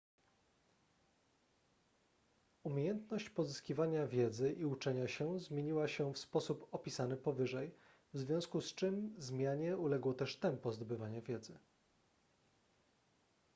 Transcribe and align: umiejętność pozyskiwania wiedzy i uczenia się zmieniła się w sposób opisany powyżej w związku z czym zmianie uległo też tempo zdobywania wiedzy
umiejętność 2.63 3.29
pozyskiwania 3.29 4.07
wiedzy 4.07 4.53
i 4.53 4.65
uczenia 4.65 5.07
się 5.07 5.39
zmieniła 5.39 5.87
się 5.87 6.13
w 6.13 6.17
sposób 6.17 6.67
opisany 6.71 7.17
powyżej 7.17 7.71
w 8.13 8.17
związku 8.17 8.61
z 8.61 8.75
czym 8.75 9.15
zmianie 9.17 9.77
uległo 9.77 10.13
też 10.13 10.35
tempo 10.37 10.71
zdobywania 10.71 11.21
wiedzy 11.21 11.57